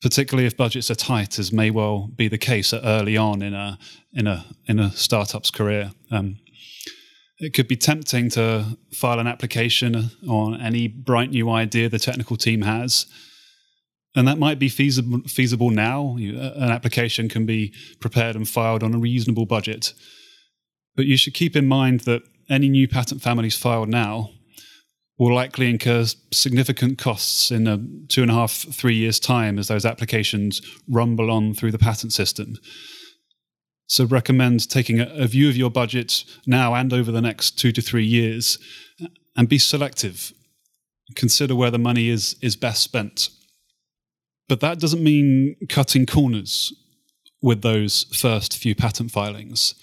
particularly 0.00 0.46
if 0.46 0.56
budgets 0.56 0.90
are 0.90 0.94
tight, 0.94 1.38
as 1.38 1.52
may 1.52 1.70
well 1.70 2.08
be 2.14 2.28
the 2.28 2.38
case 2.38 2.72
early 2.72 3.16
on 3.16 3.42
in 3.42 3.54
a 3.54 3.78
in 4.12 4.26
a 4.26 4.46
in 4.66 4.78
a 4.78 4.90
startup's 4.92 5.50
career. 5.50 5.92
Um, 6.10 6.38
it 7.38 7.54
could 7.54 7.68
be 7.68 7.76
tempting 7.76 8.30
to 8.30 8.78
file 8.92 9.20
an 9.20 9.28
application 9.28 10.10
on 10.28 10.60
any 10.60 10.88
bright 10.88 11.30
new 11.30 11.50
idea 11.50 11.88
the 11.88 11.98
technical 11.98 12.36
team 12.36 12.62
has. 12.62 13.06
And 14.16 14.26
that 14.26 14.38
might 14.38 14.58
be 14.58 14.68
feasible, 14.68 15.20
feasible 15.28 15.70
now. 15.70 16.16
You, 16.18 16.36
an 16.40 16.70
application 16.70 17.28
can 17.28 17.46
be 17.46 17.72
prepared 18.00 18.34
and 18.34 18.48
filed 18.48 18.82
on 18.82 18.92
a 18.92 18.98
reasonable 18.98 19.46
budget. 19.46 19.92
But 20.96 21.06
you 21.06 21.16
should 21.16 21.34
keep 21.34 21.54
in 21.54 21.68
mind 21.68 22.00
that 22.00 22.22
any 22.50 22.68
new 22.68 22.88
patent 22.88 23.22
families 23.22 23.56
filed 23.56 23.88
now 23.88 24.30
will 25.18 25.34
likely 25.34 25.68
incur 25.68 26.04
significant 26.32 26.96
costs 26.96 27.50
in 27.50 27.66
a 27.66 27.78
two 28.08 28.22
and 28.22 28.30
a 28.30 28.34
half, 28.34 28.52
three 28.52 28.94
years' 28.94 29.18
time 29.18 29.58
as 29.58 29.68
those 29.68 29.84
applications 29.84 30.62
rumble 30.88 31.30
on 31.30 31.52
through 31.52 31.72
the 31.72 31.78
patent 31.78 32.12
system. 32.12 32.56
So 33.88 34.04
recommend 34.04 34.68
taking 34.68 35.00
a, 35.00 35.06
a 35.14 35.26
view 35.26 35.48
of 35.48 35.56
your 35.56 35.70
budget 35.70 36.24
now 36.46 36.74
and 36.74 36.92
over 36.92 37.10
the 37.10 37.22
next 37.22 37.58
two 37.58 37.72
to 37.72 37.82
three 37.82 38.04
years 38.04 38.58
and 39.36 39.48
be 39.48 39.58
selective. 39.58 40.32
Consider 41.16 41.56
where 41.56 41.70
the 41.70 41.78
money 41.78 42.08
is, 42.08 42.36
is 42.40 42.54
best 42.54 42.82
spent. 42.82 43.30
But 44.48 44.60
that 44.60 44.78
doesn't 44.78 45.02
mean 45.02 45.56
cutting 45.68 46.06
corners 46.06 46.72
with 47.42 47.62
those 47.62 48.04
first 48.14 48.56
few 48.56 48.74
patent 48.74 49.10
filings. 49.10 49.74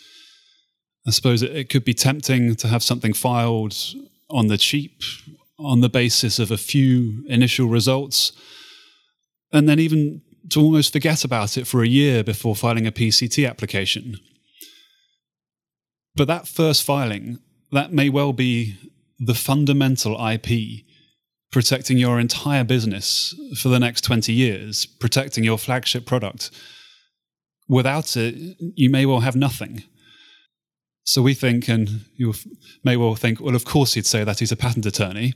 I 1.08 1.12
suppose 1.12 1.44
it, 1.44 1.56
it, 1.56 1.70
could 1.70 1.86
be 1.86 1.94
tempting 1.94 2.56
to 2.56 2.68
have 2.68 2.84
something 2.84 3.14
filed 3.14 3.76
on 4.30 4.48
the 4.48 4.58
cheap, 4.58 5.02
on 5.60 5.82
the 5.82 5.90
basis 5.90 6.40
of 6.40 6.52
a 6.52 6.58
few 6.58 7.24
initial 7.28 7.68
results, 7.68 8.32
and 9.52 9.70
then 9.70 9.80
even 9.80 10.22
to 10.50 10.60
almost 10.60 10.94
forget 10.94 11.24
about 11.24 11.58
it 11.58 11.68
for 11.68 11.84
a 11.84 11.88
year 11.88 12.24
before 12.24 12.56
filing 12.56 12.88
a 12.88 12.92
PCT 12.92 13.48
application. 13.48 14.18
But 16.16 16.28
that 16.28 16.48
first 16.48 16.84
filing, 16.84 17.40
that 17.72 17.92
may 17.92 18.10
well 18.10 18.34
be 18.34 18.78
the 19.20 19.34
fundamental 19.34 20.16
IP 20.28 20.86
protecting 21.52 21.98
your 21.98 22.20
entire 22.20 22.64
business 22.64 23.34
for 23.58 23.70
the 23.70 23.80
next 23.80 24.02
20 24.02 24.34
years, 24.34 24.86
protecting 24.86 25.44
your 25.44 25.58
flagship 25.58 26.06
product. 26.06 26.52
Without 27.68 28.18
it, 28.18 28.58
you 28.60 28.90
may 28.90 29.06
well 29.06 29.22
have 29.22 29.36
nothing. 29.36 29.84
So 31.06 31.22
we 31.22 31.36
think, 31.36 31.70
and 31.70 32.02
you 32.16 32.34
may 32.84 32.98
well 32.98 33.16
think, 33.16 33.40
well, 33.40 33.56
of 33.56 33.64
course 33.64 33.94
he'd 33.94 34.08
say 34.08 34.24
that 34.24 34.40
he's 34.40 34.52
a 34.52 34.56
patent 34.56 34.86
attorney, 34.88 35.34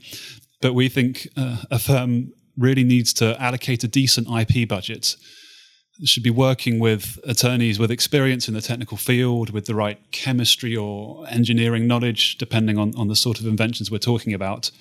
but 0.60 0.74
we 0.74 0.88
think 0.88 1.28
uh, 1.36 1.62
a 1.70 1.78
firm 1.78 2.32
really 2.58 2.82
needs 2.84 3.12
to 3.14 3.40
allocate 3.40 3.84
a 3.84 3.88
decent 3.88 4.26
IP 4.28 4.68
budget. 4.68 5.16
It 6.00 6.08
should 6.08 6.24
be 6.24 6.30
working 6.30 6.80
with 6.80 7.20
attorneys 7.24 7.78
with 7.78 7.90
experience 7.90 8.48
in 8.48 8.54
the 8.54 8.60
technical 8.60 8.96
field, 8.96 9.50
with 9.50 9.66
the 9.66 9.74
right 9.76 9.98
chemistry 10.10 10.74
or 10.74 11.24
engineering 11.28 11.86
knowledge, 11.86 12.36
depending 12.36 12.76
on, 12.76 12.92
on 12.96 13.06
the 13.06 13.16
sort 13.16 13.38
of 13.38 13.46
inventions 13.46 13.90
we're 13.90 13.98
talking 13.98 14.34
about. 14.34 14.72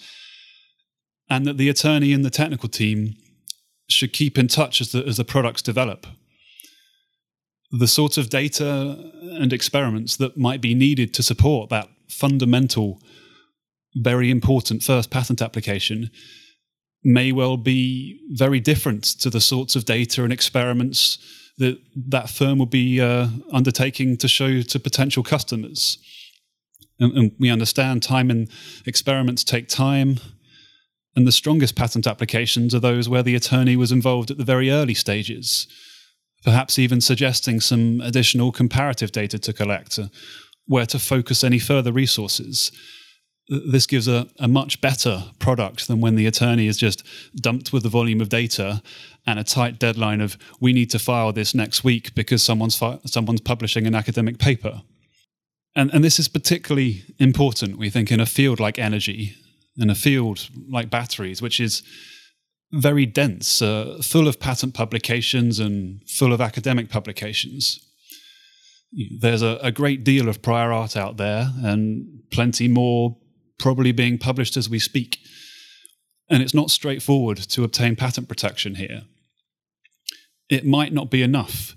And 1.30 1.46
that 1.46 1.58
the 1.58 1.70
attorney 1.70 2.14
and 2.14 2.26
the 2.26 2.32
technical 2.32 2.68
team 2.68 3.16
should 3.90 4.12
keep 4.12 4.40
in 4.40 4.48
touch 4.48 4.82
as 4.82 4.92
the, 4.92 5.06
as 5.06 5.18
the 5.18 5.26
products 5.26 5.62
develop. 5.62 6.08
The 7.72 7.88
sorts 7.88 8.18
of 8.18 8.30
data 8.30 8.98
and 9.22 9.54
experiments 9.54 10.18
that 10.18 10.38
might 10.38 10.62
be 10.62 10.74
needed 10.74 11.14
to 11.16 11.24
support 11.24 11.70
that 11.70 11.88
fundamental, 12.08 13.00
very 13.96 14.32
important 14.32 14.84
first 14.84 15.12
patent 15.12 15.42
application 15.42 16.10
may 17.04 17.32
well 17.32 17.58
be 17.58 18.20
very 18.32 18.60
different 18.60 19.04
to 19.04 19.30
the 19.30 19.40
sorts 19.42 19.76
of 19.76 19.86
data 19.86 20.24
and 20.24 20.34
experiments 20.34 21.18
that 21.58 21.80
that 21.96 22.30
firm 22.30 22.58
will 22.58 22.66
be 22.66 23.00
uh, 23.00 23.28
undertaking 23.52 24.18
to 24.18 24.28
show 24.28 24.62
to 24.62 24.80
potential 24.80 25.24
customers. 25.24 25.98
And, 27.00 27.18
and, 27.18 27.32
we 27.40 27.50
understand 27.50 28.02
time 28.02 28.30
and 28.30 28.50
experiments 28.86 29.44
take 29.44 29.68
time. 29.68 30.20
And 31.16 31.28
the 31.28 31.32
strongest 31.32 31.76
patent 31.76 32.08
applications 32.08 32.74
are 32.74 32.80
those 32.80 33.10
where 33.10 33.24
the 33.24 33.36
attorney 33.36 33.76
was 33.76 33.92
involved 33.92 34.32
at 34.32 34.38
the 34.38 34.46
very 34.46 34.70
early 34.70 34.94
stages, 34.94 35.68
perhaps 36.44 36.80
even 36.80 37.02
suggesting 37.02 37.60
some 37.60 38.02
additional 38.02 38.52
comparative 38.52 39.12
data 39.12 39.40
to 39.40 39.54
collect, 39.54 40.00
uh, 40.00 40.08
where 40.66 40.86
to 40.86 41.00
focus 41.00 41.44
any 41.44 41.60
further 41.60 41.92
resources 41.92 42.72
this 43.50 43.88
gives 43.88 44.08
a, 44.08 44.28
a 44.38 44.48
much 44.48 44.80
better 44.80 45.24
product 45.40 45.88
than 45.88 46.02
when 46.02 46.16
the 46.16 46.28
attorney 46.28 46.68
is 46.68 46.78
just 46.78 47.04
dumped 47.36 47.74
with 47.74 47.84
the 47.84 47.90
volume 47.90 48.22
of 48.22 48.30
data 48.30 48.82
and 49.26 49.40
a 49.40 49.44
tight 49.44 49.80
deadline 49.80 50.22
of 50.22 50.38
we 50.60 50.72
need 50.72 50.90
to 50.92 51.00
file 51.00 51.34
this 51.34 51.56
next 51.56 51.84
week 51.84 52.14
because 52.14 52.44
someone's 52.44 52.76
fi- 52.76 53.00
someone's 53.06 53.42
publishing 53.42 53.88
an 53.88 53.96
academic 53.96 54.38
paper. 54.38 54.84
And, 55.76 55.92
and 55.94 56.04
this 56.04 56.20
is 56.20 56.28
particularly 56.28 57.04
important, 57.18 57.78
we 57.78 57.90
think, 57.90 58.12
in 58.12 58.20
a 58.20 58.26
field 58.26 58.60
like 58.60 58.78
energy, 58.78 59.36
in 59.78 59.90
a 59.90 59.96
field 59.96 60.48
like 60.70 60.90
batteries, 60.90 61.42
which 61.42 61.60
is 61.60 61.82
very 62.72 63.06
dense, 63.06 63.62
uh, 63.62 64.00
full 64.04 64.28
of 64.28 64.40
patent 64.40 64.74
publications 64.74 65.60
and 65.60 66.02
full 66.08 66.34
of 66.34 66.42
academic 66.42 66.90
publications. 66.90 67.80
There's 69.20 69.42
a, 69.42 69.60
a 69.62 69.72
great 69.72 70.04
deal 70.04 70.30
of 70.30 70.42
prior 70.42 70.72
art 70.72 70.96
out 70.96 71.18
there 71.18 71.52
and 71.64 72.24
plenty 72.32 72.68
more 72.68 73.18
probably 73.58 73.92
being 73.92 74.18
published 74.18 74.58
as 74.58 74.70
we 74.70 74.80
speak. 74.80 75.20
And 76.30 76.44
it's 76.44 76.54
not 76.54 76.72
straightforward 76.72 77.38
to 77.38 77.64
obtain 77.64 77.96
patent 77.96 78.28
protection 78.28 78.76
here. 78.76 79.02
It 80.50 80.66
might 80.66 80.94
not 80.94 81.10
be 81.10 81.22
enough 81.22 81.76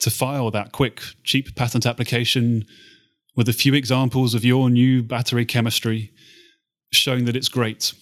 to 0.00 0.10
file 0.10 0.50
that 0.50 0.72
quick, 0.72 1.00
cheap 1.22 1.54
patent 1.54 1.86
application 1.86 2.66
with 3.34 3.48
a 3.48 3.52
few 3.52 3.72
examples 3.74 4.34
of 4.34 4.44
your 4.44 4.68
new 4.68 5.02
battery 5.02 5.46
chemistry 5.46 6.10
showing 6.92 7.24
that 7.24 7.36
it's 7.36 7.48
great. 7.48 7.94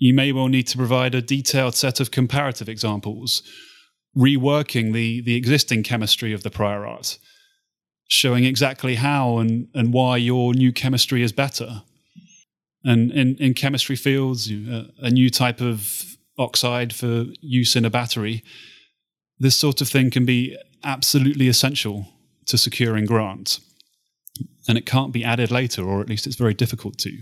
You 0.00 0.12
may 0.12 0.32
well 0.32 0.48
need 0.48 0.66
to 0.68 0.76
provide 0.76 1.14
a 1.14 1.22
detailed 1.22 1.76
set 1.76 2.00
of 2.00 2.10
comparative 2.10 2.68
examples, 2.68 3.44
reworking 4.16 4.92
the, 4.92 5.20
the 5.20 5.36
existing 5.36 5.84
chemistry 5.84 6.32
of 6.32 6.42
the 6.42 6.50
prior 6.50 6.84
art 6.84 7.18
showing 8.10 8.44
exactly 8.44 8.96
how 8.96 9.38
and, 9.38 9.68
and 9.72 9.92
why 9.92 10.16
your 10.16 10.52
new 10.52 10.72
chemistry 10.72 11.22
is 11.22 11.30
better. 11.30 11.82
And 12.82 13.12
in, 13.12 13.36
in 13.36 13.54
chemistry 13.54 13.94
fields, 13.94 14.50
uh, 14.50 14.88
a 14.98 15.10
new 15.10 15.30
type 15.30 15.60
of 15.60 16.16
oxide 16.36 16.92
for 16.92 17.26
use 17.40 17.76
in 17.76 17.84
a 17.84 17.90
battery, 17.90 18.42
this 19.38 19.56
sort 19.56 19.80
of 19.80 19.88
thing 19.88 20.10
can 20.10 20.26
be 20.26 20.56
absolutely 20.82 21.46
essential 21.46 22.08
to 22.46 22.58
securing 22.58 23.06
grants. 23.06 23.60
And 24.66 24.76
it 24.76 24.86
can't 24.86 25.12
be 25.12 25.24
added 25.24 25.52
later, 25.52 25.84
or 25.84 26.00
at 26.00 26.08
least 26.08 26.26
it's 26.26 26.36
very 26.36 26.54
difficult 26.54 26.98
to. 26.98 27.16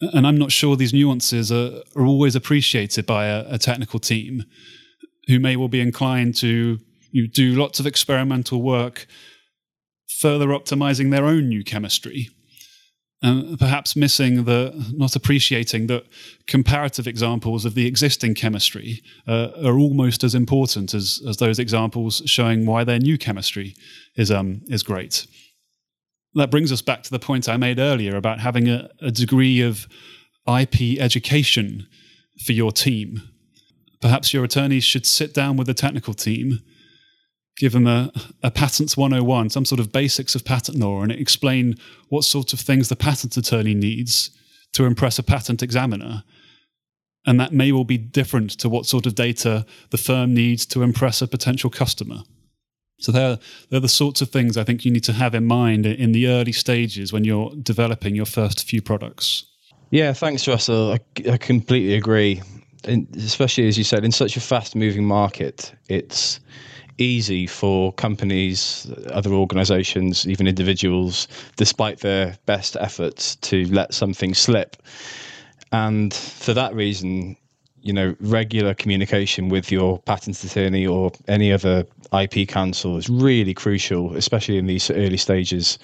And 0.00 0.26
I'm 0.26 0.38
not 0.38 0.50
sure 0.50 0.76
these 0.76 0.94
nuances 0.94 1.52
are, 1.52 1.82
are 1.94 2.06
always 2.06 2.34
appreciated 2.34 3.06
by 3.06 3.26
a, 3.26 3.54
a 3.54 3.58
technical 3.58 4.00
team 4.00 4.44
who 5.26 5.38
may 5.38 5.56
well 5.56 5.68
be 5.68 5.80
inclined 5.80 6.34
to 6.36 6.78
you 7.12 7.28
do 7.28 7.54
lots 7.54 7.80
of 7.80 7.86
experimental 7.86 8.62
work 8.62 9.06
further 10.08 10.48
optimizing 10.48 11.10
their 11.10 11.24
own 11.24 11.48
new 11.48 11.64
chemistry 11.64 12.28
and 13.22 13.58
perhaps 13.58 13.96
missing 13.96 14.44
the 14.44 14.72
not 14.94 15.14
appreciating 15.16 15.86
that 15.88 16.04
comparative 16.46 17.06
examples 17.06 17.64
of 17.64 17.74
the 17.74 17.86
existing 17.86 18.34
chemistry 18.34 19.02
uh, 19.28 19.50
are 19.64 19.78
almost 19.78 20.24
as 20.24 20.34
important 20.34 20.94
as, 20.94 21.22
as 21.28 21.36
those 21.36 21.58
examples 21.58 22.22
showing 22.26 22.64
why 22.64 22.82
their 22.84 22.98
new 22.98 23.18
chemistry 23.18 23.74
is 24.16 24.30
um 24.30 24.62
is 24.68 24.82
great 24.82 25.26
that 26.34 26.50
brings 26.50 26.72
us 26.72 26.82
back 26.82 27.02
to 27.04 27.10
the 27.10 27.18
point 27.18 27.48
I 27.48 27.56
made 27.56 27.78
earlier 27.78 28.16
about 28.16 28.40
having 28.40 28.68
a, 28.68 28.88
a 29.00 29.10
degree 29.10 29.60
of 29.60 29.88
IP 30.48 30.98
education 30.98 31.86
for 32.44 32.52
your 32.52 32.72
team. 32.72 33.22
Perhaps 34.00 34.32
your 34.32 34.44
attorneys 34.44 34.84
should 34.84 35.06
sit 35.06 35.34
down 35.34 35.56
with 35.56 35.66
the 35.66 35.74
technical 35.74 36.14
team 36.14 36.60
give 37.60 37.72
them 37.72 37.86
a, 37.86 38.10
a 38.42 38.50
patents 38.50 38.96
101, 38.96 39.50
some 39.50 39.66
sort 39.66 39.80
of 39.80 39.92
basics 39.92 40.34
of 40.34 40.44
patent 40.44 40.78
law, 40.78 41.02
and 41.02 41.12
explain 41.12 41.76
what 42.08 42.24
sort 42.24 42.52
of 42.52 42.58
things 42.58 42.88
the 42.88 42.96
patent 42.96 43.36
attorney 43.36 43.74
needs 43.74 44.30
to 44.72 44.86
impress 44.86 45.18
a 45.18 45.22
patent 45.22 45.62
examiner. 45.62 46.24
And 47.26 47.38
that 47.38 47.52
may 47.52 47.70
well 47.70 47.84
be 47.84 47.98
different 47.98 48.50
to 48.60 48.70
what 48.70 48.86
sort 48.86 49.04
of 49.04 49.14
data 49.14 49.66
the 49.90 49.98
firm 49.98 50.32
needs 50.32 50.64
to 50.66 50.82
impress 50.82 51.20
a 51.20 51.28
potential 51.28 51.68
customer. 51.68 52.22
So 53.00 53.12
they're, 53.12 53.38
they're 53.70 53.80
the 53.80 53.88
sorts 53.88 54.20
of 54.20 54.30
things 54.30 54.56
I 54.56 54.64
think 54.64 54.84
you 54.84 54.90
need 54.90 55.04
to 55.04 55.12
have 55.12 55.34
in 55.34 55.46
mind 55.46 55.86
in 55.86 56.12
the 56.12 56.28
early 56.28 56.52
stages 56.52 57.12
when 57.12 57.24
you're 57.24 57.52
developing 57.62 58.14
your 58.14 58.26
first 58.26 58.64
few 58.64 58.80
products. 58.80 59.44
Yeah, 59.90 60.12
thanks, 60.12 60.46
Russell. 60.46 60.92
I, 60.92 61.30
I 61.30 61.36
completely 61.36 61.94
agree. 61.94 62.42
And 62.84 63.08
especially 63.16 63.66
as 63.66 63.76
you 63.76 63.84
said, 63.84 64.04
in 64.04 64.12
such 64.12 64.36
a 64.36 64.40
fast 64.40 64.76
moving 64.76 65.04
market, 65.04 65.74
it's 65.88 66.40
easy 66.98 67.46
for 67.46 67.92
companies, 67.94 68.90
other 69.10 69.32
organizations, 69.32 70.26
even 70.28 70.46
individuals, 70.46 71.26
despite 71.56 72.00
their 72.00 72.36
best 72.46 72.76
efforts, 72.78 73.36
to 73.36 73.64
let 73.72 73.94
something 73.94 74.34
slip. 74.34 74.76
And 75.72 76.12
for 76.12 76.52
that 76.54 76.74
reason, 76.74 77.36
you 77.82 77.92
know, 77.92 78.14
regular 78.20 78.74
communication 78.74 79.48
with 79.48 79.70
your 79.70 79.98
patent 80.00 80.42
attorney 80.44 80.86
or 80.86 81.12
any 81.28 81.52
other 81.52 81.86
IP 82.12 82.48
counsel 82.48 82.96
is 82.96 83.08
really 83.08 83.54
crucial, 83.54 84.14
especially 84.16 84.58
in 84.58 84.66
these 84.66 84.90
early 84.90 85.16
stages, 85.16 85.78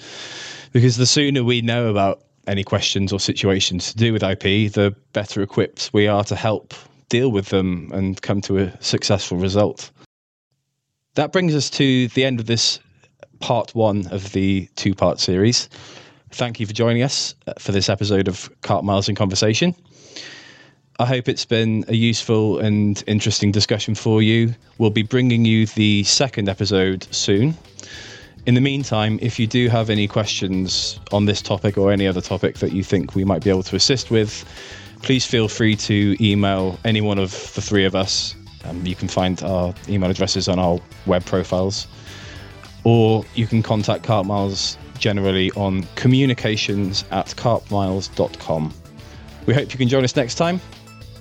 because 0.73 0.97
the 0.97 1.05
sooner 1.05 1.43
we 1.43 1.61
know 1.61 1.87
about 1.87 2.21
any 2.47 2.63
questions 2.63 3.11
or 3.11 3.19
situations 3.19 3.91
to 3.91 3.97
do 3.97 4.13
with 4.13 4.23
IP, 4.23 4.71
the 4.71 4.95
better 5.13 5.41
equipped 5.41 5.89
we 5.93 6.07
are 6.07 6.23
to 6.23 6.35
help 6.35 6.73
deal 7.09 7.29
with 7.29 7.47
them 7.49 7.91
and 7.93 8.21
come 8.21 8.41
to 8.41 8.57
a 8.57 8.81
successful 8.81 9.37
result. 9.37 9.91
That 11.15 11.31
brings 11.31 11.55
us 11.55 11.69
to 11.71 12.07
the 12.09 12.25
end 12.25 12.39
of 12.39 12.45
this 12.45 12.79
part 13.39 13.73
one 13.75 14.07
of 14.07 14.31
the 14.33 14.67
two 14.75 14.93
part 14.93 15.19
series. 15.19 15.69
Thank 16.31 16.59
you 16.59 16.65
for 16.65 16.73
joining 16.73 17.03
us 17.03 17.35
for 17.59 17.71
this 17.71 17.89
episode 17.89 18.27
of 18.27 18.49
Carpmaels 18.61 19.09
in 19.09 19.15
Conversation. 19.15 19.75
I 20.99 21.05
hope 21.05 21.27
it's 21.29 21.45
been 21.45 21.85
a 21.87 21.95
useful 21.95 22.59
and 22.59 23.03
interesting 23.07 23.51
discussion 23.51 23.95
for 23.95 24.21
you. 24.21 24.55
We'll 24.77 24.89
be 24.89 25.03
bringing 25.03 25.45
you 25.45 25.67
the 25.67 26.03
second 26.03 26.49
episode 26.49 27.07
soon. 27.11 27.55
In 28.45 28.55
the 28.55 28.61
meantime, 28.61 29.19
if 29.21 29.39
you 29.39 29.45
do 29.45 29.69
have 29.69 29.89
any 29.89 30.07
questions 30.07 30.99
on 31.11 31.25
this 31.25 31.41
topic 31.41 31.77
or 31.77 31.91
any 31.91 32.07
other 32.07 32.21
topic 32.21 32.57
that 32.59 32.71
you 32.71 32.83
think 32.83 33.13
we 33.13 33.23
might 33.23 33.43
be 33.43 33.49
able 33.49 33.63
to 33.63 33.75
assist 33.75 34.09
with, 34.09 34.45
please 35.03 35.25
feel 35.25 35.47
free 35.47 35.75
to 35.75 36.15
email 36.19 36.79
any 36.83 37.01
one 37.01 37.19
of 37.19 37.31
the 37.53 37.61
three 37.61 37.85
of 37.85 37.95
us 37.95 38.35
um, 38.67 38.85
you 38.85 38.95
can 38.95 39.07
find 39.07 39.41
our 39.43 39.73
email 39.87 40.09
addresses 40.09 40.47
on 40.47 40.59
our 40.59 40.79
web 41.05 41.25
profiles, 41.25 41.87
or 42.83 43.23
you 43.35 43.47
can 43.47 43.63
contact 43.63 44.03
Carpmaels 44.03 44.77
generally 44.97 45.51
on 45.51 45.83
communications 45.95 47.05
at 47.11 47.27
carpmaels.com. 47.27 48.73
We 49.45 49.53
hope 49.53 49.71
you 49.71 49.77
can 49.77 49.87
join 49.87 50.03
us 50.03 50.15
next 50.15 50.35
time. 50.35 50.59